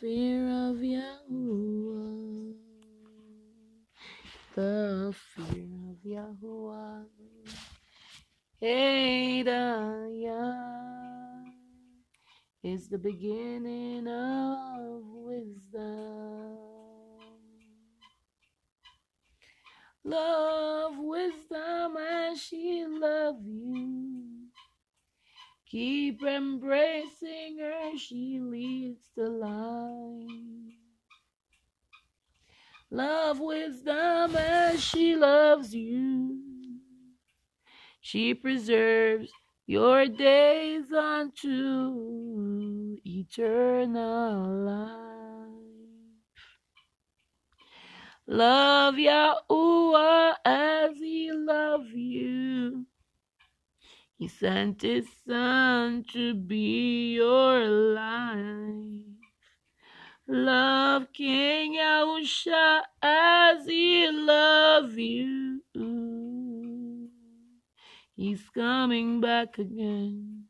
[0.00, 2.54] fear of Yahuwah.
[4.54, 7.04] The fear of Yahuwah.
[8.62, 9.54] Adaya
[12.62, 16.58] is the beginning of wisdom.
[20.04, 24.37] Love wisdom as she loves you.
[25.70, 30.72] Keep embracing her, she leads the line.
[32.90, 36.40] Love wisdom as she loves you.
[38.00, 39.30] She preserves
[39.66, 41.46] your days unto
[43.04, 44.98] eternal life.
[48.26, 52.87] Love Yahuwah as he loves you.
[54.18, 59.04] He sent his son to be your life.
[60.26, 65.62] Love King Yahusha as he loves you.
[68.16, 70.46] He's coming back again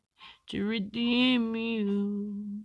[0.49, 2.63] to redeem you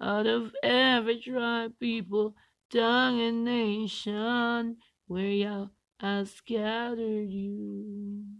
[0.00, 2.36] out of every tribe, people,
[2.70, 4.76] tongue, and nation
[5.08, 5.66] where Yah
[5.98, 8.35] has scattered you.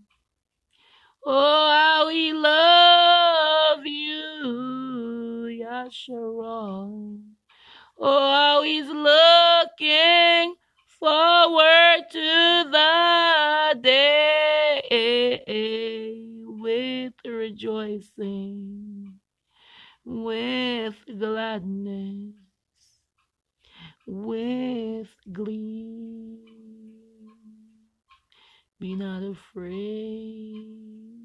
[1.27, 7.21] Oh, how we love you, Yasharal.
[7.99, 10.57] Oh, how he's looking
[11.01, 14.83] forward to the day
[16.47, 19.21] with rejoicing,
[20.05, 22.35] with gladness,
[24.07, 26.39] with glee.
[28.79, 31.16] Be not afraid.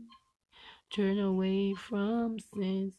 [0.91, 2.93] Turn away from sins.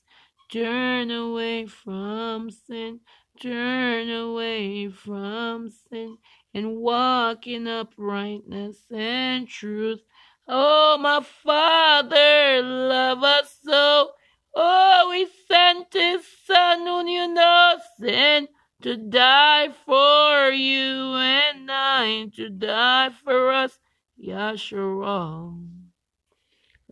[0.51, 3.01] Turn away from sin.
[3.39, 6.17] Turn away from sin
[6.55, 10.01] and walk in uprightness and truth.
[10.48, 14.13] Oh, my Father, love us so.
[14.55, 18.48] Oh, He sent His Son who knew no sin
[18.80, 23.79] to die for you and I to die for us.
[24.19, 25.82] Yasharal.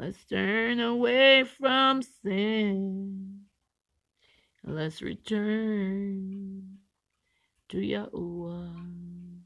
[0.01, 3.43] Let's turn away from sin.
[4.65, 6.79] Let's return
[7.69, 9.43] to Yahuwah.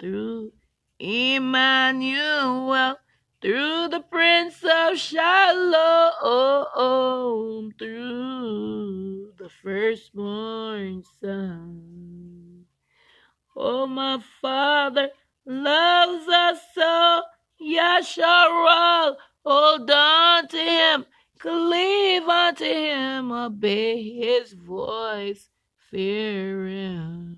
[0.00, 0.54] Through
[0.98, 2.96] Emmanuel,
[3.40, 6.14] through the Prince of Shalom,
[7.78, 12.64] through the firstborn Son.
[13.54, 15.10] Oh, my Father
[15.46, 17.22] loves us so.
[17.62, 21.06] Yasharal, hold on to him,
[21.38, 25.48] cleave unto him, obey his voice,
[25.90, 27.36] fear him.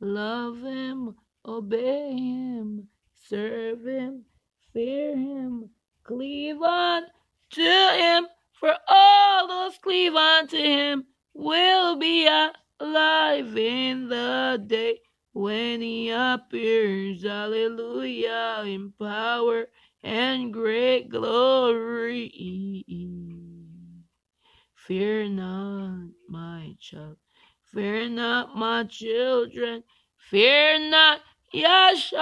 [0.00, 1.14] Love him,
[1.46, 2.88] obey him,
[3.28, 4.24] serve him,
[4.72, 5.70] fear him,
[6.02, 7.02] cleave on
[7.50, 11.04] to him, for all those cleave unto him
[11.34, 12.28] will be
[12.80, 14.98] alive in the day
[15.36, 19.66] when he appears, hallelujah, in power
[20.02, 22.32] and great glory.
[24.74, 27.18] Fear not, my child,
[27.70, 29.84] fear not, my children,
[30.16, 31.20] fear not,
[31.52, 32.16] Yasharal,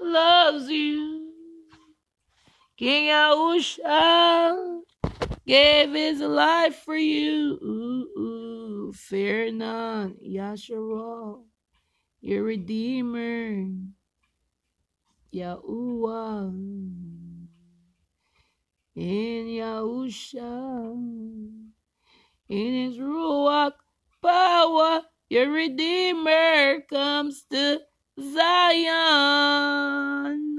[0.00, 1.32] loves you.
[2.76, 4.85] King Yahusha
[5.46, 7.58] gave his life for you.
[7.62, 11.44] Ooh, ooh, fear not, Yasharal,
[12.20, 13.68] your Redeemer,
[15.34, 16.52] Yahuwah,
[18.96, 20.94] in Yahusha,
[22.48, 23.74] in his Ruach
[24.22, 27.80] power, your Redeemer comes to
[28.20, 28.96] Zion.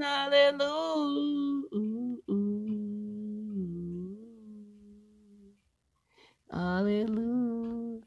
[0.00, 1.57] Hallelujah.
[6.50, 8.02] Hallelujah.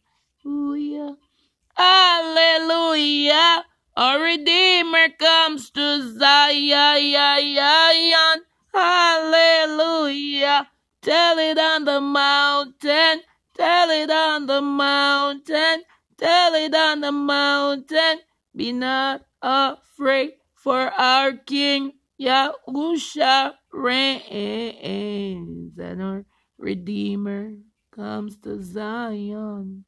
[1.76, 3.66] Hallelujah.
[3.96, 8.42] Our Redeemer comes to Zion.
[8.74, 10.70] Hallelujah.
[11.02, 13.22] Tell it on the mountain.
[13.56, 15.84] Tell it on the mountain.
[16.18, 18.20] Tell it on the mountain.
[18.56, 26.26] Be not afraid, for our King Yahusha reigns, and our
[26.58, 27.54] Redeemer
[27.92, 29.84] comes to Zion.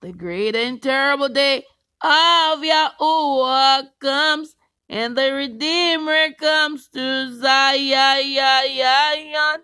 [0.00, 1.64] The great and terrible day
[2.02, 4.54] of Yahuwah comes
[4.88, 9.62] and the Redeemer comes to Zion.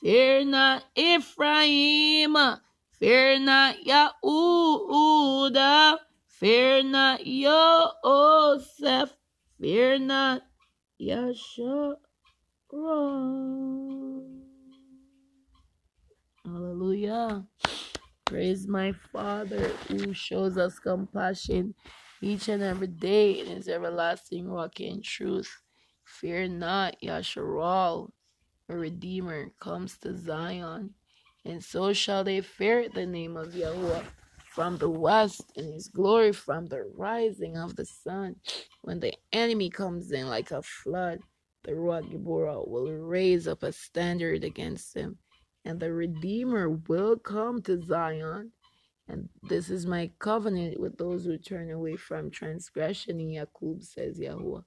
[0.00, 2.36] Fear not, Ephraim.
[3.00, 5.96] Fear not, Yahuda.
[6.26, 9.16] Fear not, Yosef.
[9.58, 10.42] Fear not,
[11.00, 11.96] Yashara'Allah.
[16.44, 17.46] Hallelujah.
[18.26, 21.74] Praise my Father who shows us compassion
[22.20, 25.62] each and every day in his everlasting rock and truth.
[26.04, 28.10] Fear not, Yasharal,
[28.68, 30.94] a Redeemer, comes to Zion,
[31.44, 34.02] and so shall they fear the name of Yahweh
[34.50, 38.36] from the west and his glory from the rising of the sun.
[38.82, 41.20] When the enemy comes in like a flood,
[41.62, 45.18] the Ruach will raise up a standard against him,
[45.64, 48.52] and the Redeemer will come to Zion.
[49.08, 53.20] And this is my covenant with those who turn away from transgression.
[53.20, 54.60] In Yakub says Yahweh,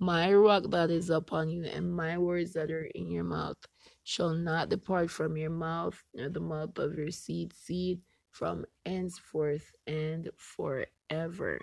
[0.00, 3.58] My Ruach that is upon you, and my words that are in your mouth,
[4.04, 8.00] shall not depart from your mouth, nor the mouth of your seed, seed
[8.30, 11.60] from henceforth and forever.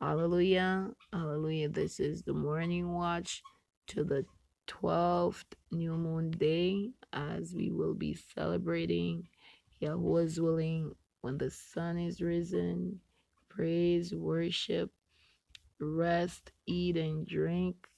[0.00, 0.90] Hallelujah.
[1.12, 1.70] Hallelujah.
[1.70, 3.42] This is the morning watch
[3.88, 4.26] to the
[4.68, 9.28] 12th new moon day as we will be celebrating
[9.80, 13.00] Yahweh's willing when the sun is risen.
[13.50, 14.90] Praise, worship,
[15.80, 17.88] rest, eat, and drink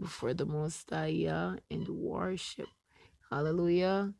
[0.00, 2.68] before the Most High and worship.
[3.30, 4.12] Hallelujah.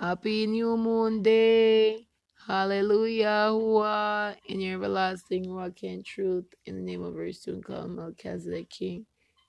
[0.00, 2.08] Happy new moon day.
[2.48, 4.36] Hallelujah.
[4.48, 9.06] In your everlasting rock and truth, in the name of our soon come Melchizedek King.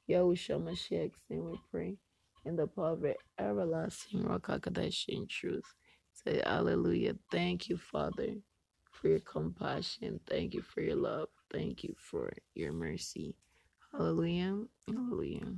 [0.09, 1.97] Yahushua Mashiach's name we pray.
[2.45, 3.05] In the power of
[3.39, 5.65] everlasting Ruach HaKodesh in truth.
[6.13, 7.15] Say hallelujah.
[7.31, 8.35] Thank you, Father,
[8.91, 10.19] for your compassion.
[10.29, 11.29] Thank you for your love.
[11.53, 13.35] Thank you for your mercy.
[13.91, 14.65] Hallelujah.
[14.87, 15.55] Hallelujah.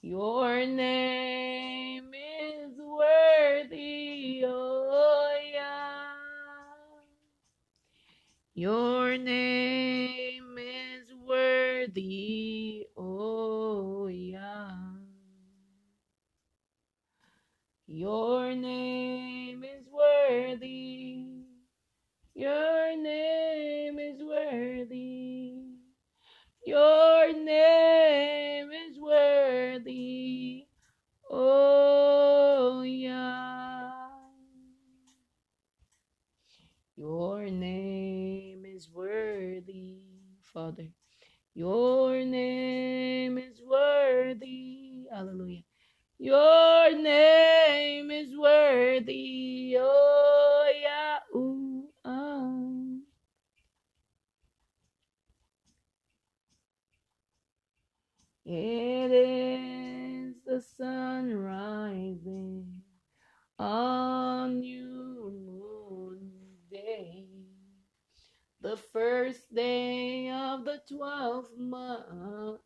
[0.00, 6.14] Your name is worthy, oh yeah.
[8.54, 14.70] Your name is worthy, oh yeah.
[17.90, 21.24] Your name is worthy.
[22.34, 25.54] Your name is worthy.
[26.66, 30.66] Your name is worthy.
[31.30, 33.90] Oh yeah.
[36.94, 40.02] Your name is worthy,
[40.42, 40.88] Father.
[41.54, 45.06] Your name is worthy.
[45.10, 45.62] Hallelujah.
[46.20, 49.76] Your name is worthy.
[49.78, 51.18] Oh, yeah.
[51.32, 52.50] Ooh, ah.
[58.44, 62.82] It is the sun rising
[63.60, 66.32] on new moon
[66.68, 67.26] day,
[68.60, 72.60] the first day of the twelfth month.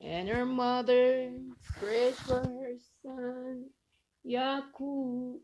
[0.00, 1.32] And her mother
[1.80, 3.64] prayed for her son,
[4.22, 5.40] Yakub,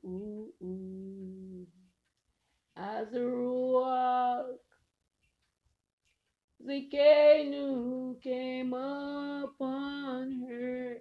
[2.77, 4.59] as a ruach
[6.65, 10.99] Zikenu came upon her.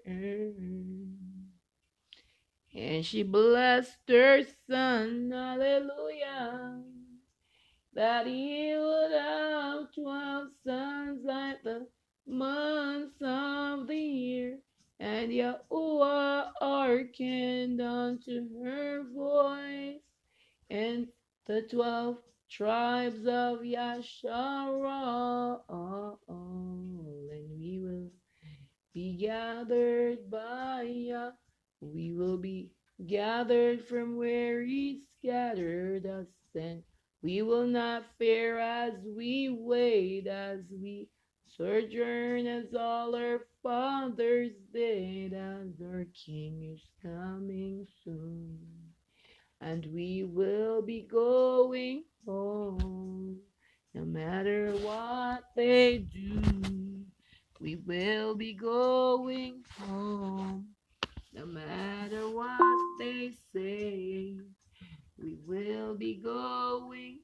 [2.73, 6.81] And she blessed her son, hallelujah,
[7.93, 11.87] that he would have twelve sons like the
[12.25, 14.59] months of the year.
[14.99, 20.01] And Yahuwah hearkened unto her voice,
[20.69, 21.07] and
[21.47, 22.17] the twelve
[22.51, 28.11] tribes of Yasharah, and we will
[28.93, 31.31] be gathered by Yah.
[31.79, 32.71] We will be
[33.07, 36.83] gathered from where He scattered us, and
[37.23, 41.07] we will not fear as we wait, as we
[41.57, 48.59] sojourn, as all our fathers did, as our King is coming soon.
[49.61, 53.39] And we will be going home,
[53.93, 56.41] no matter what they do.
[57.59, 60.67] We will be going home,
[61.33, 64.35] no matter what they say.
[65.17, 67.20] We will be going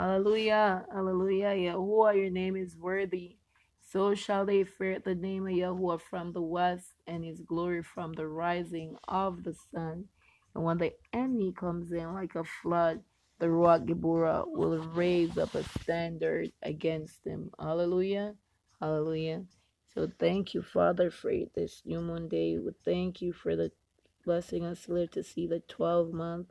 [0.00, 3.36] Hallelujah, hallelujah, Yahuwah, your name is worthy.
[3.82, 8.14] So shall they fear the name of Yahuwah from the west and his glory from
[8.14, 10.06] the rising of the sun.
[10.54, 13.02] And when the enemy comes in like a flood,
[13.40, 17.50] the Ruach Gibura will raise up a standard against him.
[17.60, 18.36] Hallelujah.
[18.80, 19.44] Hallelujah.
[19.94, 22.58] So thank you, Father, for this new moon day.
[22.58, 23.70] We thank you for the
[24.24, 26.48] blessing us to live to see the 12 month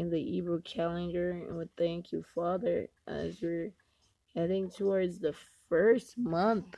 [0.00, 1.30] in the Hebrew calendar.
[1.32, 3.72] And we thank you, Father, as we're
[4.34, 5.34] heading towards the
[5.68, 6.76] first month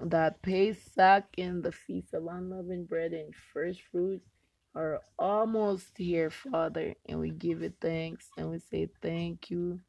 [0.00, 4.26] that Pesach and the Feast of Unleavened Bread and First Fruits
[4.74, 9.80] are almost here, Father, and we give it thanks and we say thank you,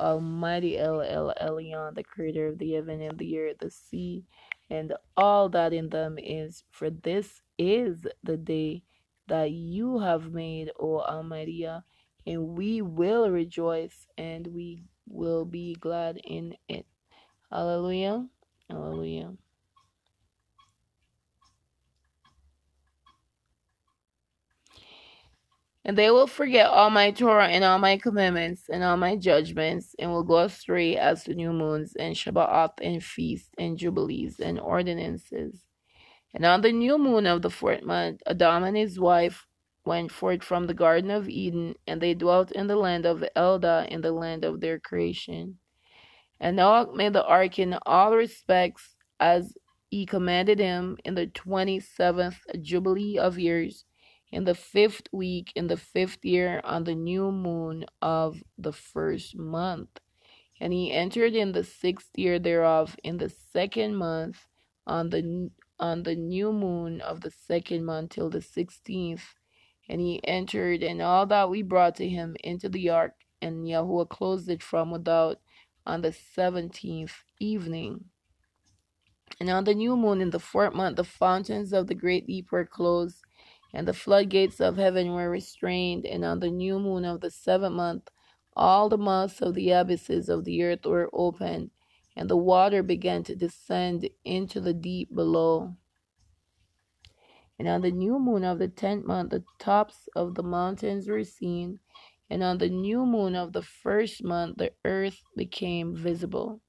[0.00, 4.24] Almighty El El Elyon, the creator of the heaven and the earth, the sea,
[4.70, 6.64] and all that in them is.
[6.72, 8.82] For this is the day
[9.28, 11.66] that you have made, O Almighty,
[12.26, 16.86] and we will rejoice and we will be glad in it.
[17.50, 18.26] Hallelujah.
[18.70, 19.34] Hallelujah.
[25.84, 29.94] And they will forget all my Torah and all my commandments and all my judgments,
[29.98, 34.58] and will go astray as the new moons and Shabbat and feasts and jubilees and
[34.58, 35.60] ordinances.
[36.32, 39.46] And on the new moon of the fourth month, Adam and his wife
[39.84, 43.30] went forth from the Garden of Eden, and they dwelt in the land of the
[43.36, 45.58] Eldah, in the land of their creation.
[46.40, 49.54] And Noah made the ark in all respects as
[49.90, 53.84] he commanded him in the twenty seventh jubilee of years
[54.32, 59.36] in the fifth week, in the fifth year, on the new moon of the first
[59.36, 60.00] month.
[60.60, 64.38] And he entered in the sixth year thereof, in the second month,
[64.86, 69.34] on the on the new moon of the second month till the sixteenth.
[69.88, 74.08] And he entered, and all that we brought to him into the ark, and Yahuwah
[74.08, 75.40] closed it from without
[75.86, 78.06] on the seventeenth evening.
[79.40, 82.50] And on the new moon in the fourth month, the fountains of the great deep
[82.50, 83.22] were closed
[83.74, 87.74] and the floodgates of heaven were restrained, and on the new moon of the seventh
[87.74, 88.08] month
[88.56, 91.70] all the mouths of the abysses of the earth were opened,
[92.16, 95.74] and the water began to descend into the deep below.
[97.58, 101.24] And on the new moon of the tenth month the tops of the mountains were
[101.24, 101.80] seen,
[102.30, 106.60] and on the new moon of the first month the earth became visible.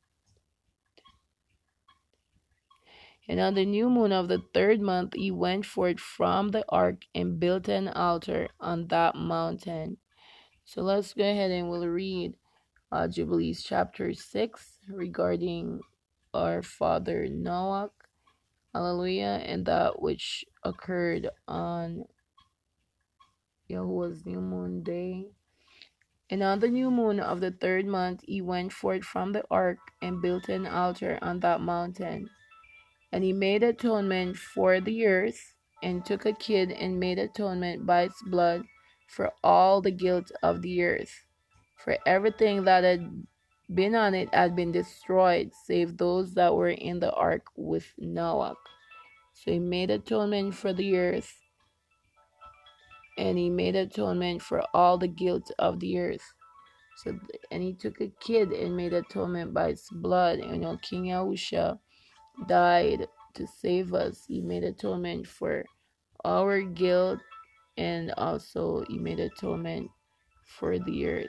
[3.27, 7.05] And on the new moon of the third month he went forth from the ark
[7.13, 9.97] and built an altar on that mountain.
[10.65, 12.35] So let's go ahead and we'll read
[12.91, 15.81] uh, Jubilees chapter 6 regarding
[16.33, 17.91] our father Noah.
[18.75, 19.41] Hallelujah.
[19.45, 22.03] And that which occurred on
[23.69, 25.27] Yahuwah's new moon day.
[26.29, 29.77] And on the new moon of the third month he went forth from the ark
[30.01, 32.29] and built an altar on that mountain.
[33.13, 38.01] And he made atonement for the earth, and took a kid and made atonement by
[38.01, 38.65] its blood
[39.07, 41.23] for all the guilt of the earth.
[41.77, 43.25] For everything that had
[43.73, 48.55] been on it had been destroyed, save those that were in the ark with Noah.
[49.33, 51.41] So he made atonement for the earth,
[53.17, 56.33] and he made atonement for all the guilt of the earth.
[56.97, 57.19] So
[57.51, 60.39] and he took a kid and made atonement by its blood.
[60.39, 61.77] You know, King Yahusha
[62.47, 64.23] died to save us.
[64.27, 65.65] He made atonement for
[66.23, 67.19] our guilt
[67.77, 69.91] and also he made atonement
[70.45, 71.27] for the earth.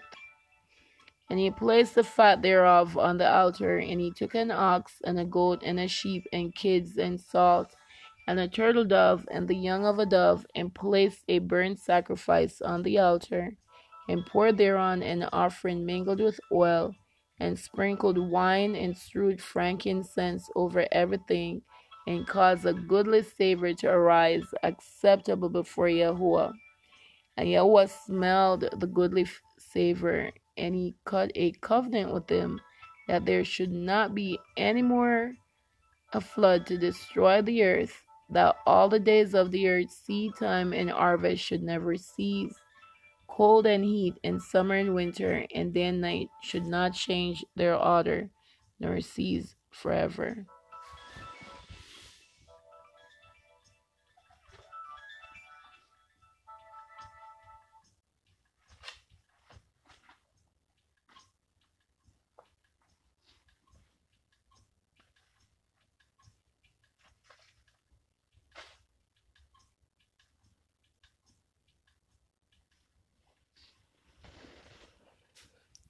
[1.28, 5.18] And he placed the fat thereof on the altar, and he took an ox, and
[5.18, 7.74] a goat, and a sheep, and kids, and salt,
[8.28, 12.60] and a turtle dove, and the young of a dove, and placed a burnt sacrifice
[12.60, 13.56] on the altar,
[14.08, 16.94] and poured thereon an offering mingled with oil,
[17.40, 21.62] and sprinkled wine, and strewed frankincense over everything,
[22.06, 26.52] and caused a goodly savor to arise, acceptable before Yahuwah.
[27.36, 29.26] And Yahuwah smelled the goodly
[29.58, 32.60] savor, and he cut a covenant with them
[33.08, 35.34] that there should not be any more
[36.12, 40.72] a flood to destroy the earth, that all the days of the earth, seed time
[40.72, 42.54] and harvest, should never cease.
[43.28, 47.76] Cold and heat, and summer and winter, and day and night should not change their
[47.76, 48.30] order,
[48.80, 50.46] nor cease forever.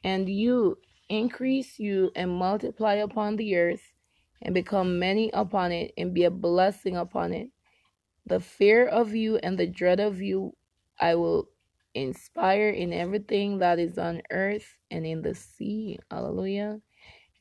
[0.06, 3.92] And you increase you and multiply upon the earth
[4.40, 7.50] and become many upon it and be a blessing upon it.
[8.24, 10.52] The fear of you and the dread of you
[11.00, 11.48] I will
[11.94, 15.98] inspire in everything that is on earth and in the sea.
[16.10, 16.80] Hallelujah.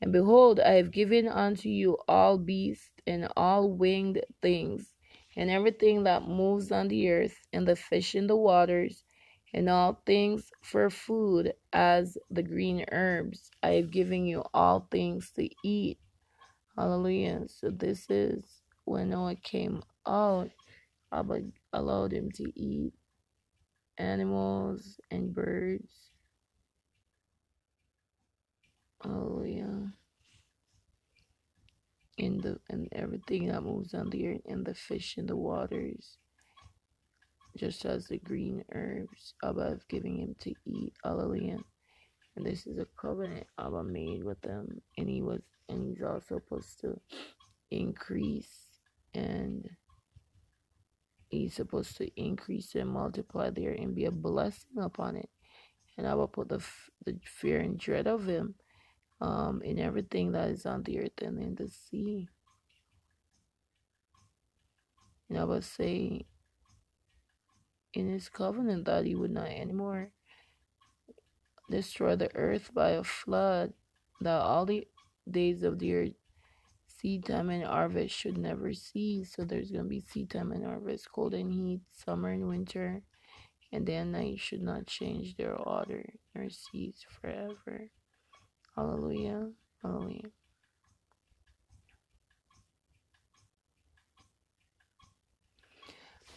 [0.02, 4.94] And behold, I have given unto you all beasts and all winged things,
[5.36, 9.05] and everything that moves on the earth, and the fish in the waters,
[9.56, 13.50] and all things for food, as the green herbs.
[13.62, 15.98] I have given you all things to eat.
[16.76, 17.46] Hallelujah.
[17.48, 18.44] So this is
[18.84, 20.50] when Noah came out,
[21.10, 21.40] Abba
[21.72, 22.92] allowed him to eat
[23.96, 26.10] animals and birds.
[29.02, 29.92] Hallelujah.
[32.18, 36.18] And the and everything that moves on the earth and the fish in the waters
[37.56, 40.92] just as the green herbs above giving him to eat.
[41.04, 41.58] Hallelujah.
[42.36, 44.80] And this is a covenant Abba made with them.
[44.98, 47.00] And he was and he's also supposed to
[47.70, 48.78] increase
[49.14, 49.68] and
[51.28, 55.28] he's supposed to increase and multiply there and be a blessing upon it.
[55.98, 56.62] And I will put the,
[57.04, 58.54] the fear and dread of him
[59.20, 62.28] um, in everything that is on the earth and in the sea.
[65.28, 66.26] And I will say,
[67.96, 70.10] in his covenant that he would not anymore
[71.70, 73.72] destroy the earth by a flood,
[74.20, 74.86] that all the
[75.28, 76.12] days of the earth,
[76.86, 79.34] seed time and harvest should never cease.
[79.34, 83.02] So there's going to be seed time and harvest, cold and heat, summer and winter,
[83.72, 86.04] and day and night should not change their order
[86.34, 87.90] nor cease forever.
[88.76, 89.50] Hallelujah.
[89.82, 90.30] Hallelujah.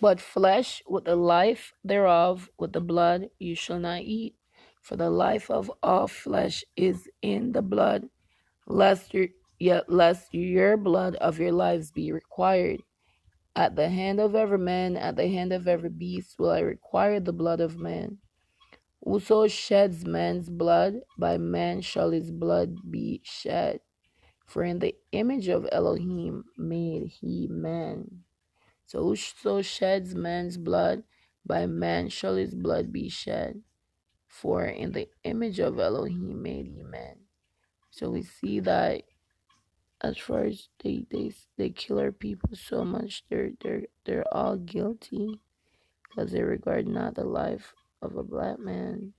[0.01, 4.35] But flesh with the life thereof, with the blood, you shall not eat.
[4.81, 8.09] For the life of all flesh is in the blood,
[8.65, 9.27] lest your,
[9.59, 12.81] yet lest your blood of your lives be required.
[13.55, 17.19] At the hand of every man, at the hand of every beast, will I require
[17.19, 18.19] the blood of man.
[19.03, 23.81] Whoso sheds man's blood, by man shall his blood be shed.
[24.45, 28.23] For in the image of Elohim made he man.
[28.89, 31.03] So whoso sheds man's blood,
[31.45, 33.61] by man shall his blood be shed.
[34.25, 37.17] For in the image of Elohim made he man.
[37.91, 39.03] So we see that
[40.01, 44.57] as far as they they they kill our people so much, they're they're they're all
[44.57, 45.39] guilty
[46.09, 49.13] because they regard not the life of a black man,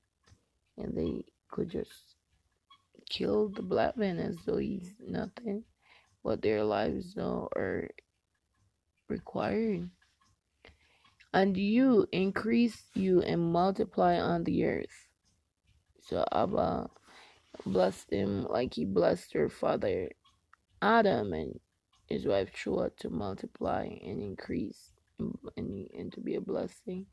[0.79, 2.17] and they could just
[3.09, 5.63] kill the black man as though he's nothing,
[6.25, 7.89] but their lives though are
[9.11, 9.90] required.
[11.33, 15.09] And you increase you and multiply on the earth.
[16.03, 16.90] So Abba
[17.66, 20.11] blessed him like he blessed her father
[20.83, 21.61] Adam and
[22.09, 27.07] his wife Chua to multiply and increase and, and, and to be a blessing.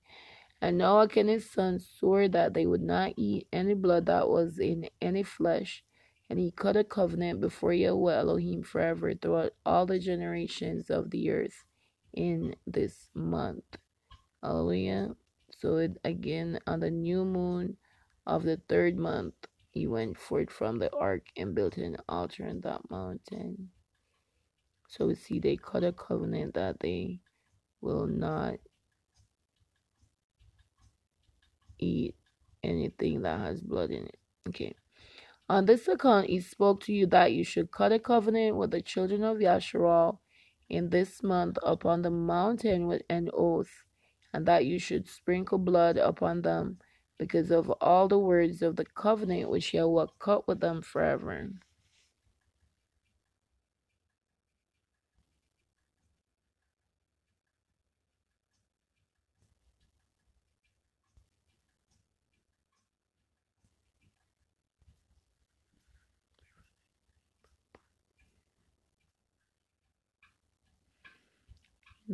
[0.62, 4.58] And Noah and his sons swore that they would not eat any blood that was
[4.58, 5.84] in any flesh.
[6.30, 11.30] And he cut a covenant before Yahweh Elohim forever throughout all the generations of the
[11.30, 11.64] earth
[12.18, 13.78] in this month.
[14.42, 15.10] Hallelujah.
[15.52, 17.78] So it again on the new moon
[18.26, 19.36] of the third month
[19.70, 23.70] he went forth from the ark and built an altar in that mountain.
[24.90, 27.20] So we see they cut a covenant that they
[27.82, 28.56] will not
[31.78, 32.16] eat
[32.64, 34.18] anything that has blood in it.
[34.48, 34.74] Okay.
[35.50, 38.82] On this account he spoke to you that you should cut a covenant with the
[38.82, 40.18] children of Yasharal
[40.70, 43.84] in this month upon the mountain with an oath,
[44.34, 46.80] and that you should sprinkle blood upon them
[47.18, 51.50] because of all the words of the covenant which Yahweh cut with them forever.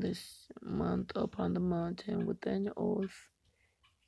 [0.04, 3.30] This month upon the mountain with an oath,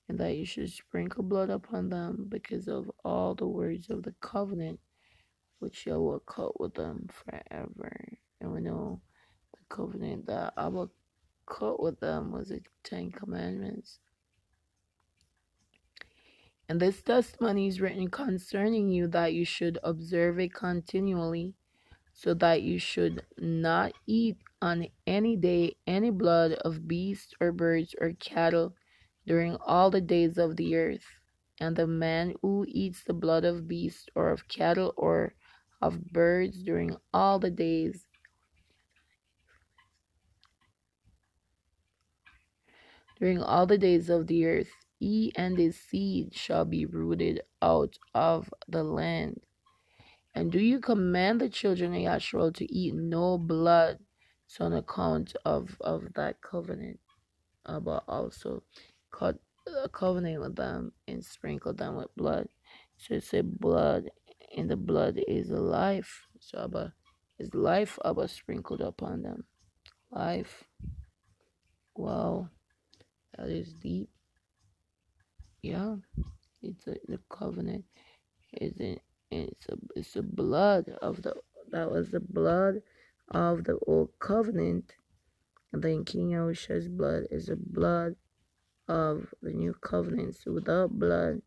[0.08, 4.14] and that you should sprinkle blood upon them because of all the words of the
[4.22, 4.80] covenant
[5.60, 8.18] which you will cut with them forever.
[8.40, 9.02] And we know
[9.54, 10.92] the covenant that I will
[11.48, 14.00] cut with them was the Ten Commandments.
[16.68, 21.54] And this testimony is written concerning you that you should observe it continually,
[22.14, 27.94] so that you should not eat on any day any blood of beasts or birds
[28.02, 28.74] or cattle
[29.28, 31.06] during all the days of the earth.
[31.62, 35.36] And the man who eats the blood of beasts or of cattle or
[35.84, 38.08] of birds during all the days
[43.20, 47.98] during all the days of the earth, he and his seed shall be rooted out
[48.16, 49.42] of the land.
[50.34, 54.05] And do you command the children of Yashua to eat no blood?
[54.48, 57.00] So on account of, of that covenant,
[57.66, 58.64] uh, but also
[59.12, 59.38] cut
[59.84, 62.48] a covenant with them and sprinkle them with blood.
[62.98, 64.10] So it said blood,
[64.56, 66.28] and the blood is life.
[66.40, 66.94] So Abba
[67.40, 69.44] is life Abba sprinkled upon them.
[70.12, 70.64] Life.
[71.96, 72.50] Wow.
[73.38, 74.10] That is deep.
[75.62, 75.96] Yeah.
[76.62, 77.86] It's a the covenant.
[78.54, 81.36] Isn't it's a it's the blood of the
[81.72, 82.82] that was the blood
[83.30, 84.94] of the old covenant.
[85.74, 88.16] Then King Yahushua's blood is the blood
[88.88, 90.36] of the new covenant.
[90.36, 91.42] So without blood,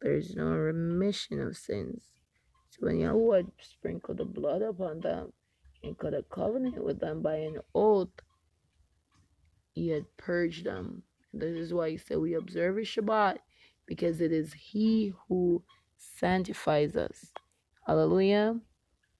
[0.00, 2.02] there is no remission of sins.
[2.70, 5.32] So when Yahweh sprinkled the blood upon them
[5.82, 8.08] and cut a covenant with them by an oath,
[9.74, 11.02] he had purged them.
[11.32, 13.38] This is why he said we observe a Shabbat
[13.86, 15.62] because it is he who
[15.96, 17.32] sanctifies us.
[17.86, 18.60] Hallelujah.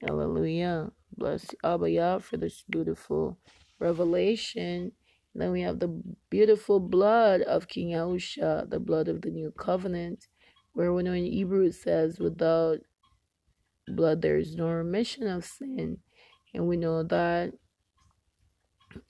[0.00, 0.90] Hallelujah.
[1.16, 3.38] Bless Abba Yah for this beautiful
[3.78, 4.92] revelation.
[5.34, 10.26] Then we have the beautiful blood of King Yahusha, the blood of the new covenant,
[10.74, 12.78] where we know in Hebrew it says, without
[13.88, 15.98] blood there is no remission of sin.
[16.54, 17.52] And we know that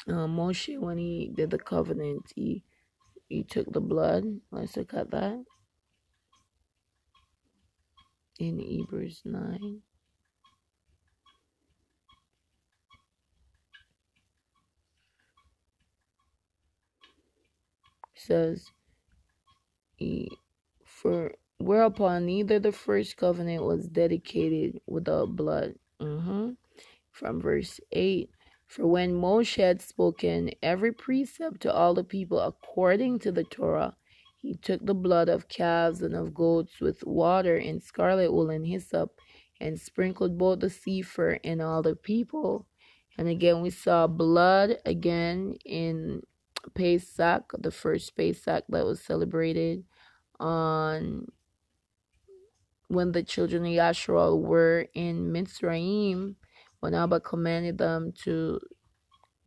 [0.08, 2.64] uh, Moshe, when he did the covenant, he
[3.28, 4.24] he took the blood.
[4.50, 5.44] Let's look at that
[8.38, 9.80] in Hebrews 9.
[18.26, 18.70] Says,
[20.84, 25.74] For whereupon neither the first covenant was dedicated without blood.
[26.00, 26.50] Mm-hmm.
[27.10, 28.30] From verse 8
[28.66, 33.96] For when Moshe had spoken every precept to all the people according to the Torah,
[34.36, 38.66] he took the blood of calves and of goats with water and scarlet wool and
[38.66, 39.20] hyssop
[39.60, 42.66] and sprinkled both the sefer and all the people.
[43.16, 46.22] And again, we saw blood again in
[46.74, 49.84] Pesach, the first Pesach that was celebrated
[50.40, 51.26] on
[52.88, 56.36] when the children of Yashua were in Mitzrayim,
[56.80, 58.60] when Abba commanded them to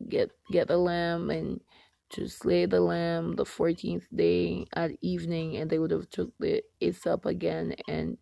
[0.10, 1.62] get get the lamb and
[2.10, 6.62] to slay the lamb the 14th day at evening and they would have took the
[6.80, 8.18] hyssop again and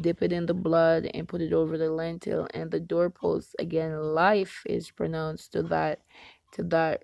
[0.00, 3.96] dip it in the blood and put it over the lintel and the doorpost again
[4.00, 6.00] life is pronounced to that
[6.52, 7.02] to that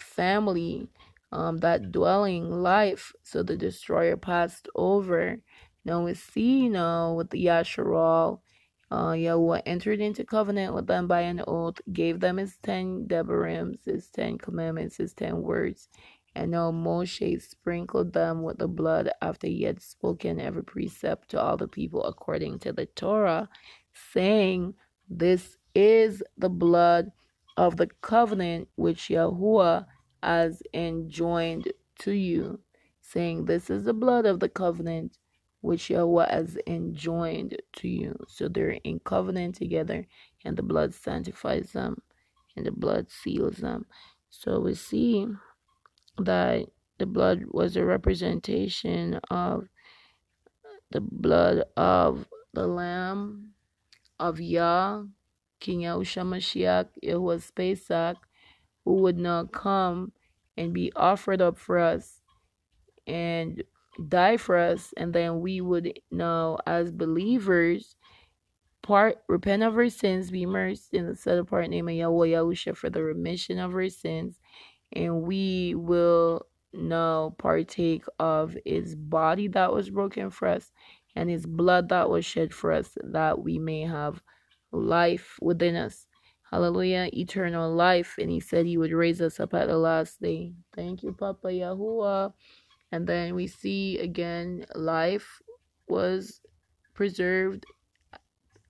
[0.00, 0.88] family,
[1.32, 3.12] um, that dwelling life.
[3.22, 5.38] So the destroyer passed over.
[5.84, 8.40] Now we see now with the Yasharal,
[8.90, 13.84] uh, Yahweh entered into covenant with them by an oath, gave them his ten Debarims,
[13.84, 15.88] his ten commandments, his ten words.
[16.34, 21.40] And now Moshe sprinkled them with the blood after he had spoken every precept to
[21.40, 23.48] all the people according to the Torah,
[24.12, 24.74] saying,
[25.08, 27.10] This is the blood
[27.58, 29.84] of the covenant which Yahuwah
[30.22, 32.60] has enjoined to you,
[33.00, 35.18] saying, This is the blood of the covenant
[35.60, 38.16] which Yahweh has enjoined to you.
[38.28, 40.06] So they're in covenant together,
[40.44, 42.00] and the blood sanctifies them,
[42.56, 43.86] and the blood seals them.
[44.30, 45.26] So we see
[46.16, 46.66] that
[46.98, 49.68] the blood was a representation of
[50.92, 53.54] the blood of the Lamb
[54.20, 55.02] of Yah,
[55.60, 58.16] King Yahushua Mashiach, was Pesach,
[58.84, 60.12] who would not come
[60.56, 62.20] and be offered up for us
[63.06, 63.62] and
[64.08, 67.96] die for us, and then we would now, as believers,
[68.82, 72.76] part repent of our sins, be immersed in the set apart name of Yahweh Yahusha
[72.76, 74.38] for the remission of our sins,
[74.92, 80.70] and we will now partake of his body that was broken for us
[81.16, 84.22] and his blood that was shed for us that we may have
[84.72, 86.06] life within us.
[86.50, 88.16] Hallelujah, eternal life.
[88.18, 90.54] And he said he would raise us up at the last day.
[90.74, 92.32] Thank you, Papa Yahuwah.
[92.90, 95.42] And then we see again life
[95.88, 96.40] was
[96.94, 97.66] preserved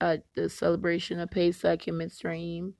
[0.01, 2.73] at the celebration of Pesach in Mitzrayim.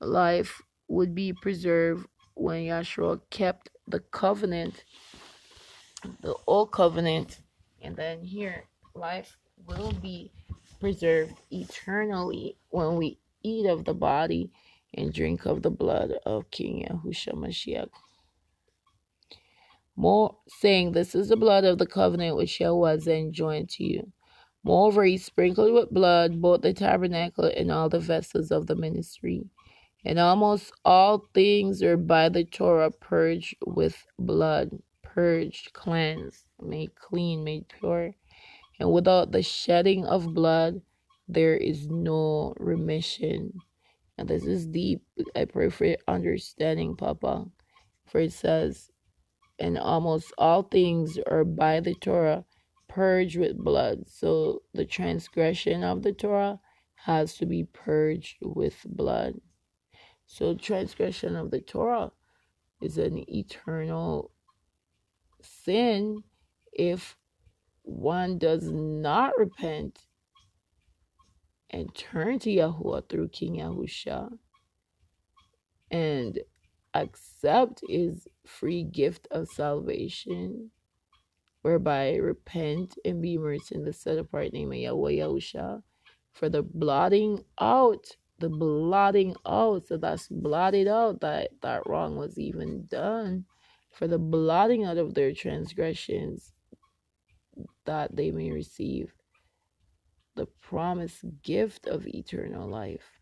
[0.00, 4.84] Life would be preserved when Yahshua kept the covenant,
[6.20, 7.40] the old covenant,
[7.82, 10.30] and then here life will be
[10.80, 14.50] preserved eternally when we eat of the body
[14.94, 17.88] and drink of the blood of King Yahushua Mashiach.
[19.96, 24.12] More saying, This is the blood of the covenant which Yahweh has enjoined to you.
[24.64, 29.44] Moreover, he sprinkled with blood both the tabernacle and all the vessels of the ministry.
[30.04, 34.70] And almost all things are by the Torah purged with blood,
[35.02, 38.14] purged, cleansed, made clean, made pure.
[38.78, 40.80] And without the shedding of blood,
[41.26, 43.52] there is no remission.
[44.16, 45.02] And this is deep.
[45.34, 47.46] I pray for understanding, Papa.
[48.06, 48.90] For it says,
[49.58, 52.44] and almost all things are by the Torah
[52.88, 54.04] purged with blood.
[54.08, 56.60] So the transgression of the Torah
[56.94, 59.34] has to be purged with blood.
[60.26, 62.12] So transgression of the Torah
[62.80, 64.30] is an eternal
[65.42, 66.22] sin
[66.72, 67.16] if
[67.88, 69.98] one does not repent
[71.70, 74.30] and turn to Yahuwah through King Yahusha
[75.90, 76.38] and
[76.92, 80.70] accept his free gift of salvation,
[81.62, 85.82] whereby repent and be immersed in the set apart name of Yahweh Yahusha
[86.32, 88.06] for the blotting out,
[88.38, 89.86] the blotting out.
[89.88, 93.46] So that's blotted out that that wrong was even done,
[93.90, 96.52] for the blotting out of their transgressions,
[97.84, 99.12] that they may receive
[100.36, 103.20] the promised gift of eternal life.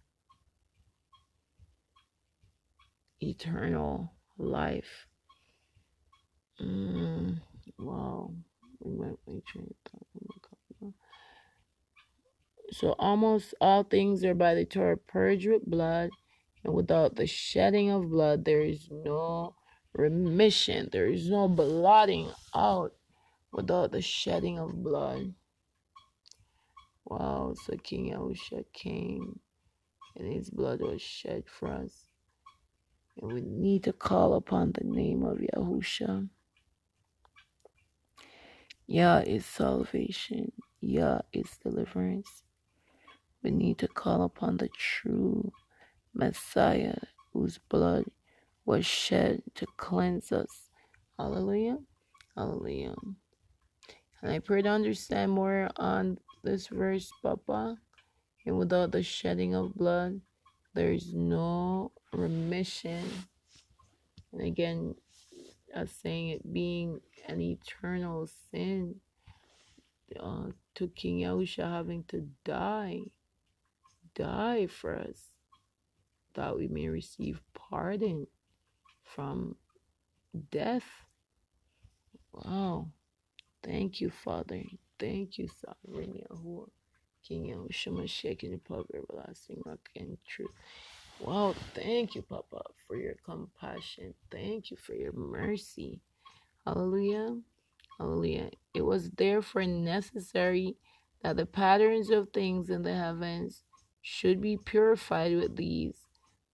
[3.20, 5.06] Eternal life.
[6.60, 7.40] Mm,
[7.78, 8.34] wow.
[12.72, 16.10] So almost all things are by the Torah purged with blood,
[16.64, 19.54] and without the shedding of blood, there is no
[19.94, 20.88] remission.
[20.92, 22.92] There is no blotting out
[23.52, 25.34] without the shedding of blood.
[27.04, 29.38] Wow, so King Yahusha came
[30.16, 32.06] and his blood was shed for us.
[33.20, 36.28] And we need to call upon the name of Yahusha.
[38.86, 40.52] Yah is salvation.
[40.80, 42.42] Yah is deliverance.
[43.42, 45.52] We need to call upon the true
[46.14, 46.96] Messiah
[47.32, 48.04] whose blood
[48.64, 50.70] was shed to cleanse us.
[51.18, 51.78] Hallelujah.
[52.36, 52.94] Hallelujah.
[54.22, 57.76] And I pray to understand more on this verse, Papa.
[58.46, 60.20] And without the shedding of blood,
[60.74, 63.04] there is no remission.
[64.32, 64.94] And again,
[65.74, 68.96] as saying it being an eternal sin
[70.18, 73.00] uh, to King Yahusha having to die,
[74.14, 75.30] die for us,
[76.34, 78.26] that we may receive pardon
[79.02, 79.56] from
[80.50, 80.84] death.
[82.32, 82.88] Wow.
[83.62, 84.62] Thank you, Father.
[84.98, 86.68] Thank you, Sovereign Yahuwah.
[87.26, 90.50] King Yahushua Mashiach the public everlasting rock and truth.
[91.20, 94.14] Wow, thank you, Papa, for your compassion.
[94.30, 96.00] Thank you for your mercy.
[96.66, 97.38] Hallelujah.
[97.98, 98.50] Hallelujah.
[98.74, 100.76] It was therefore necessary
[101.22, 103.64] that the patterns of things in the heavens
[104.02, 105.98] should be purified with these,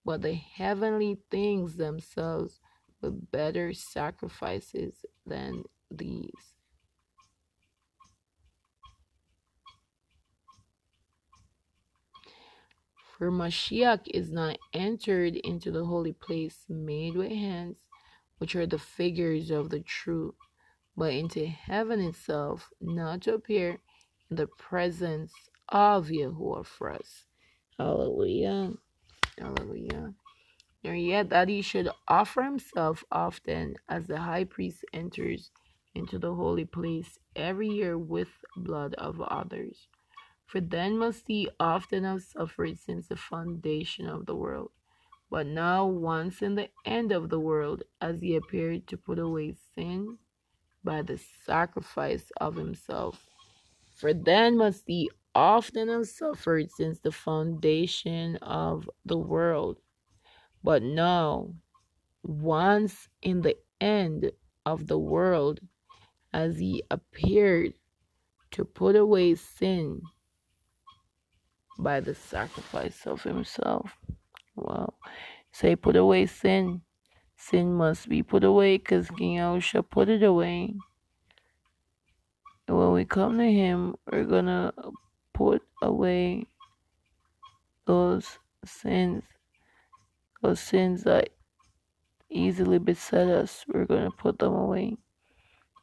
[0.05, 2.61] but the heavenly things themselves
[3.03, 6.55] with better sacrifices than these.
[13.23, 17.85] For Mashiach is not entered into the holy place made with hands,
[18.39, 20.35] which are the figures of the true,
[20.97, 23.79] but into heaven itself, not to appear
[24.29, 25.33] in the presence
[25.69, 27.27] of Yahuwah for us.
[27.79, 28.73] Hallelujah.
[29.39, 30.15] Hallelujah.
[30.83, 35.53] Nor yet that he should offer himself often as the high priest enters
[35.95, 39.87] into the holy place every year with blood of others.
[40.53, 44.71] For then must he often have suffered since the foundation of the world.
[45.31, 49.55] But now, once in the end of the world, as he appeared to put away
[49.75, 50.19] sin
[50.85, 53.31] by the sacrifice of himself.
[53.95, 59.79] For then must he often have suffered since the foundation of the world.
[60.63, 61.55] But now,
[62.23, 64.31] once in the end
[64.67, 65.61] of the world,
[66.31, 67.73] as he appeared
[68.51, 70.03] to put away sin
[71.79, 73.97] by the sacrifice of himself.
[74.57, 74.95] Wow.
[75.53, 76.83] Say, put away sin.
[77.37, 80.75] Sin must be put away because King Yahushua put it away.
[82.69, 84.73] And when we come to Him, we're going to
[85.35, 86.47] put away
[87.87, 89.25] those sins,
[90.41, 91.31] those sins that
[92.31, 93.65] easily beset us.
[93.67, 94.97] We're going to put them away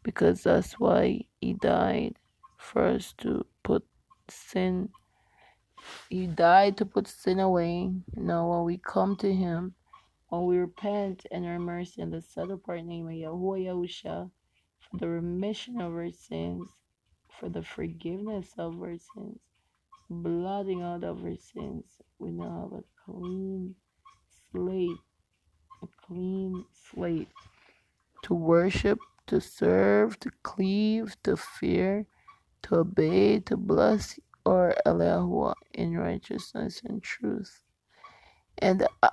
[0.04, 2.16] because that's why He died
[2.58, 3.86] for us to put
[4.30, 4.90] sin
[6.10, 7.92] he died to put sin away.
[8.16, 9.74] Now, when we come to Him,
[10.30, 14.30] when we repent and are immersed in the set apart name of Yahuwah Yahusha
[14.80, 16.70] for the remission of our sins,
[17.40, 19.40] for the forgiveness of our sins,
[20.10, 21.86] blotting out of our sins,
[22.20, 23.76] we now have a clean
[24.52, 24.98] slate,
[25.82, 27.30] a clean slate
[28.24, 32.06] to worship, to serve, to cleave, to fear,
[32.64, 34.20] to obey, to bless
[34.50, 37.62] or Eliyahu in righteousness and truth.
[38.58, 39.10] And uh,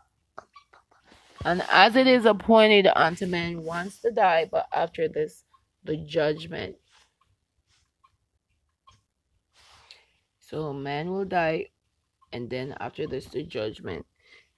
[1.44, 5.44] and as it is appointed unto man once to die, but after this
[5.84, 6.76] the judgment.
[10.40, 11.66] So man will die,
[12.32, 14.06] and then after this the judgment.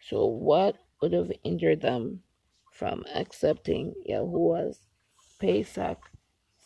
[0.01, 2.23] So what would have hindered them
[2.71, 4.81] from accepting Yahuwah's
[5.41, 5.99] Pesach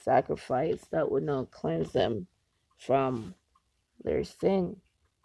[0.05, 2.27] sacrifice that would not cleanse them
[2.77, 3.35] from
[4.05, 4.77] their sin.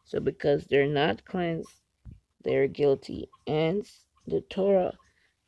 [0.06, 1.82] So because they're not cleansed,
[2.44, 3.30] they're guilty.
[3.48, 3.86] And
[4.28, 4.98] the Torah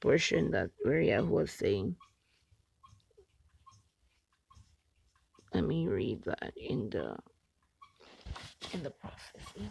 [0.02, 1.96] portion that Uriah was saying.
[5.54, 7.18] Let me read that in the
[8.74, 9.70] in the prophecy.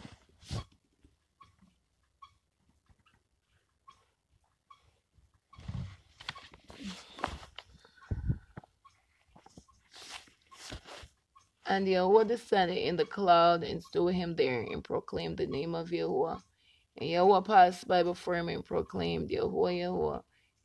[11.69, 15.91] And Yahweh descended in the cloud and stood him there and proclaimed the name of
[15.91, 16.37] Yahweh.
[16.97, 20.19] And Yahweh passed by before him and proclaimed, Yahweh, Yahweh,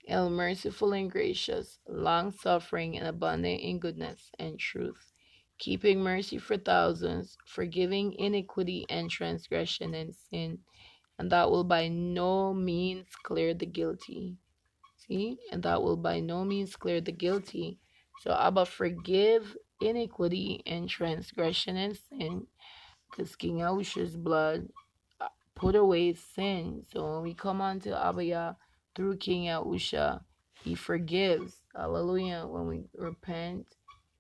[0.09, 5.13] El merciful and gracious, long suffering and abundant in goodness and truth,
[5.59, 10.59] keeping mercy for thousands, forgiving iniquity and transgression and sin,
[11.19, 14.39] and that will by no means clear the guilty.
[14.97, 15.37] See?
[15.53, 17.79] And that will by no means clear the guilty.
[18.21, 22.47] So Abba forgive iniquity and transgression and sin,
[23.11, 24.69] because King Yahushua's blood
[25.21, 26.83] uh, put away sin.
[26.93, 28.57] So when we come unto Abba
[28.95, 30.21] through King Yahushua,
[30.63, 31.57] he forgives.
[31.75, 32.47] Hallelujah.
[32.47, 33.67] When we repent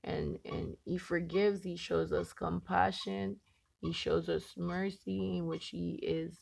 [0.02, 3.36] and, and he forgives, he shows us compassion.
[3.80, 6.36] He shows us mercy in which he is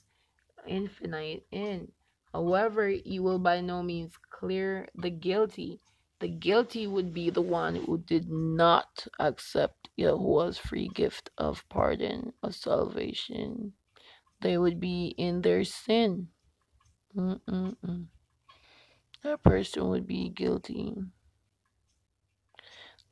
[0.66, 1.88] infinite in.
[2.32, 5.80] However, he will by no means clear the guilty
[6.22, 12.32] the guilty would be the one who did not accept Yahuwah's free gift of pardon,
[12.44, 13.72] of salvation.
[14.40, 16.28] They would be in their sin.
[17.16, 18.06] Mm-mm-mm.
[19.24, 20.94] That person would be guilty.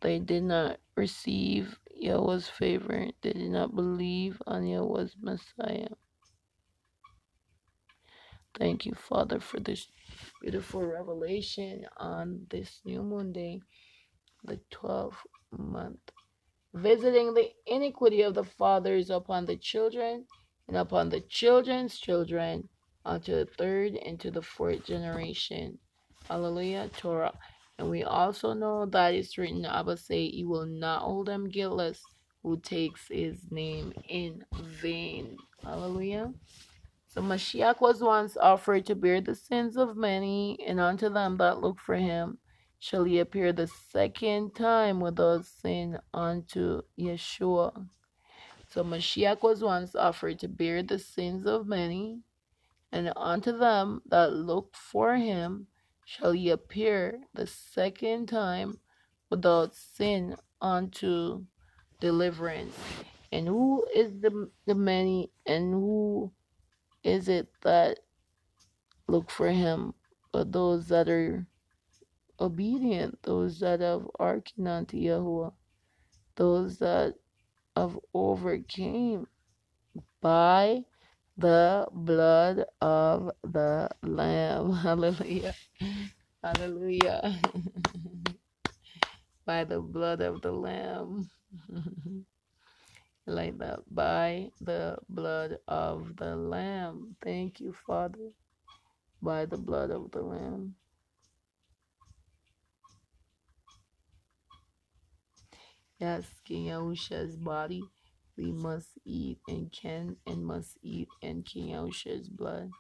[0.00, 3.08] They did not receive Yahweh's favor.
[3.22, 5.88] They did not believe on Yahweh's Messiah.
[8.56, 9.88] Thank you, Father, for this
[10.40, 13.60] beautiful revelation on this new moon day,
[14.44, 15.14] the 12th
[15.56, 16.12] month.
[16.74, 20.24] Visiting the iniquity of the fathers upon the children
[20.68, 22.68] and upon the children's children
[23.04, 25.78] unto the third and to the fourth generation.
[26.28, 27.34] Hallelujah, Torah.
[27.78, 32.04] And we also know that it's written, Abba say, "You will not hold them guiltless
[32.42, 35.36] who takes His name in vain.
[35.62, 36.32] Hallelujah.
[37.12, 41.60] So Mashiach was once offered to bear the sins of many, and unto them that
[41.60, 42.38] look for him
[42.78, 47.88] shall he appear the second time without sin unto Yeshua.
[48.68, 52.20] So Mashiach was once offered to bear the sins of many,
[52.92, 55.66] and unto them that look for him
[56.04, 58.78] shall he appear the second time
[59.30, 61.44] without sin unto
[61.98, 62.78] deliverance.
[63.32, 66.30] And who is the, the many, and who
[67.02, 67.98] is it that
[69.08, 69.94] look for him,
[70.32, 71.46] but those that are
[72.40, 75.52] obedient, those that have hearkened unto Yahuwah,
[76.36, 77.14] those that
[77.76, 79.26] have overcame
[80.20, 80.84] by
[81.36, 84.72] the blood of the Lamb.
[84.72, 85.54] Hallelujah.
[86.42, 87.38] Hallelujah.
[89.46, 91.30] by the blood of the Lamb.
[93.30, 93.80] like that.
[93.94, 97.16] By the blood of the Lamb.
[97.22, 98.32] Thank you, Father.
[99.22, 100.76] By the blood of the Lamb.
[105.98, 107.82] Yes, King Yahusha's body
[108.36, 112.70] we must eat and can and must eat, and King Yahusha's blood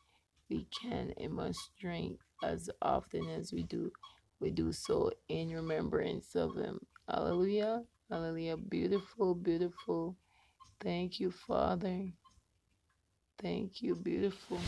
[0.50, 3.92] we can and must drink as often as we do.
[4.40, 6.80] We do so in remembrance of Him.
[7.08, 7.84] Hallelujah.
[8.10, 8.56] Hallelujah.
[8.56, 10.16] Beautiful, beautiful.
[10.80, 12.08] Thank you, Father.
[13.42, 14.58] Thank you, beautiful.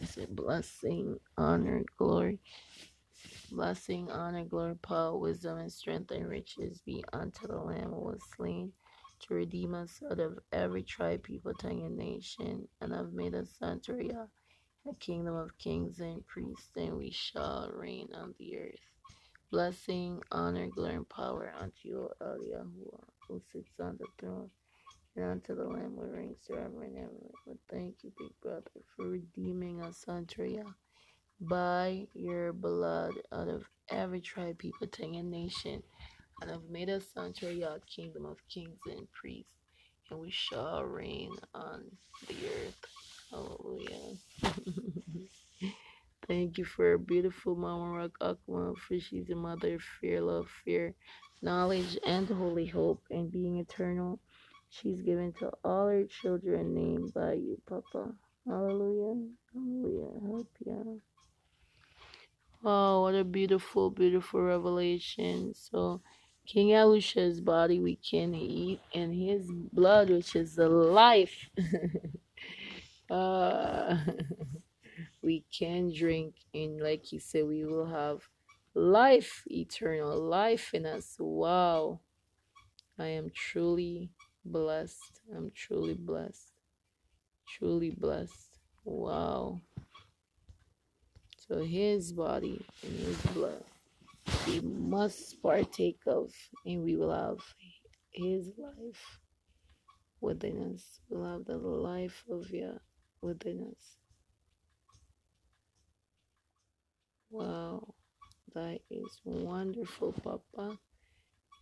[0.00, 2.40] It's a blessing, honor, glory.
[3.50, 8.22] Blessing, honor, glory, power, wisdom, and strength and riches be unto the Lamb who was
[8.36, 8.72] slain
[9.20, 13.56] to redeem us out of every tribe, people, tongue, and nation, and have made us
[13.62, 13.94] unto
[14.90, 18.91] a kingdom of kings and priests, and we shall reign on the earth.
[19.52, 24.50] Blessing, honor, glory, and power unto you, El Yahuwah, who sits on the throne,
[25.16, 27.30] and unto the Lamb who reigns forever and ever.
[27.46, 30.72] But thank you, big brother, for redeeming us unto Yah
[31.40, 35.82] by your blood out of every tribe, people, tongue, and nation,
[36.40, 39.52] and have made us unto your kingdom of kings and priests,
[40.10, 41.84] and we shall reign on
[42.28, 42.86] the earth.
[43.30, 44.16] Hallelujah.
[46.28, 50.48] Thank you for a beautiful Mama Rock Akma, for she's a mother of fear, love,
[50.64, 50.94] fear,
[51.42, 54.20] knowledge, and holy hope, and being eternal.
[54.70, 58.12] She's given to all her children named by you, Papa.
[58.46, 59.22] Hallelujah.
[59.54, 60.20] Hallelujah.
[60.26, 61.02] Help you.
[62.64, 65.54] Oh, what a beautiful, beautiful revelation.
[65.54, 66.02] So,
[66.46, 71.50] King Yahusha's body we can eat, and his blood, which is the life,
[73.10, 73.96] uh,
[75.22, 76.34] we can drink.
[76.54, 78.28] And like he said, we will have
[78.74, 81.16] life, eternal life in us.
[81.18, 82.00] Wow.
[82.98, 84.10] I am truly
[84.44, 85.20] blessed.
[85.34, 86.52] I'm truly blessed.
[87.58, 88.58] Truly blessed.
[88.84, 89.60] Wow.
[91.48, 93.62] So his body and his blood
[94.46, 96.32] we must partake of,
[96.64, 97.38] and we will have
[98.10, 99.20] his life
[100.20, 101.00] within us.
[101.08, 102.78] We'll have the life of Yah
[103.20, 104.01] within us.
[107.32, 107.94] Wow,
[108.54, 110.78] that is wonderful, Papa.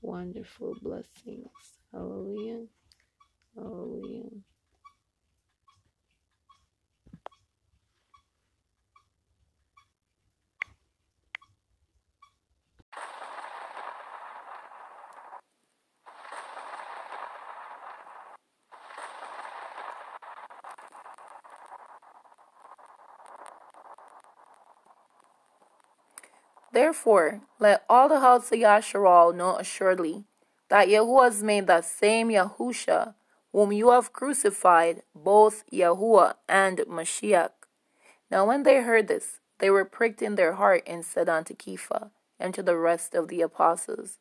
[0.03, 1.49] Wonderful blessings.
[1.93, 2.67] Hallelujah.
[3.57, 4.31] Hallelujah.
[26.81, 30.25] Therefore, let all the house of Yasharal know assuredly
[30.71, 33.13] that Yahuwah has made that same Yahusha,
[33.53, 37.51] whom you have crucified, both Yahuwah and Mashiach.
[38.31, 42.13] Now when they heard this, they were pricked in their heart and said unto Kepha
[42.39, 44.17] and to the rest of the apostles,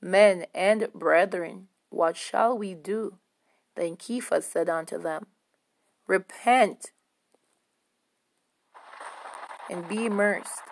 [0.00, 3.18] Men and brethren, what shall we do?
[3.76, 5.26] Then Kepha said unto them,
[6.08, 6.90] Repent
[9.70, 10.69] and be immersed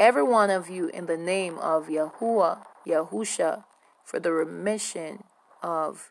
[0.00, 3.64] every one of you in the name of Yahuwah, Yahusha,
[4.02, 5.24] for the remission
[5.62, 6.10] of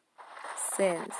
[0.77, 1.13] sins.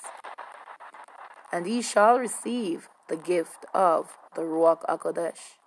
[1.52, 5.58] And ye shall receive the gift of the Ruach HaKodesh.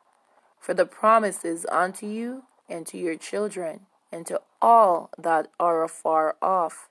[0.60, 3.80] For the promises unto you and to your children
[4.12, 6.88] and to all that are afar off,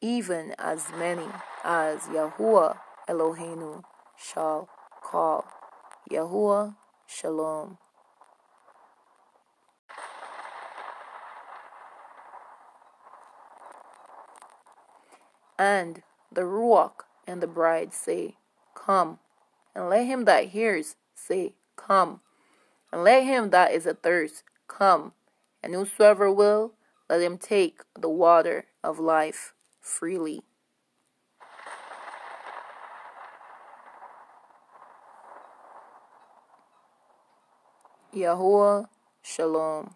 [0.00, 1.26] even as many
[1.64, 2.78] as Yahuwah
[3.08, 3.82] Eloheinu
[4.16, 4.68] shall
[5.02, 5.44] call.
[6.08, 6.76] Yahuwah
[7.08, 7.81] Shalom.
[15.62, 16.02] And
[16.32, 18.34] the Ruach and the bride say,
[18.74, 19.20] Come.
[19.76, 22.20] And let him that hears say, Come.
[22.92, 25.12] And let him that is athirst come.
[25.62, 26.72] And whosoever will,
[27.08, 30.42] let him take the water of life freely.
[38.12, 38.86] Yahuwah
[39.22, 39.94] Shalom.